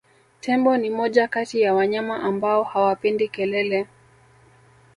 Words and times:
Tembo 0.41 0.77
ni 0.77 0.89
moja 0.89 1.27
kati 1.27 1.61
ya 1.61 1.73
wanyama 1.73 2.23
ambao 2.23 2.63
hawapendi 2.63 3.27
kelele 3.27 3.87